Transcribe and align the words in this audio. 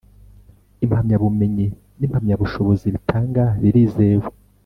impamyabumenyi 0.83 1.67
nimpamyabushobozi 1.97 2.85
ritanga 2.95 3.43
birizewe 3.61 4.27